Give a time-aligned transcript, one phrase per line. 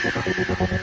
[0.00, 0.77] す。